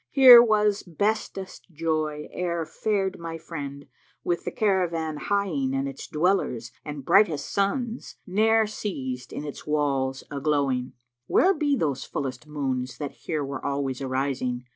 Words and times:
Here 0.09 0.41
was 0.41 0.81
bestest 0.81 1.67
joy 1.71 2.27
ere 2.31 2.65
fared 2.65 3.19
my 3.19 3.37
friend 3.37 3.85
with 4.23 4.45
the 4.45 4.49
caravan 4.51 5.19
hieing 5.19 5.73
* 5.73 5.73
And 5.77 5.87
its 5.87 6.07
dwellers 6.07 6.71
and 6.83 7.05
brightest 7.05 7.55
suns[FN#358] 7.55 8.15
ne'er 8.25 8.65
ceased 8.65 9.31
in 9.31 9.45
its 9.45 9.67
walls 9.67 10.23
a 10.31 10.39
glowing: 10.41 10.93
Where 11.27 11.53
be 11.53 11.75
those 11.75 12.03
fullest 12.03 12.47
moons 12.47 12.97
that 12.97 13.11
here 13.11 13.45
were 13.45 13.63
always 13.63 14.01
arising? 14.01 14.63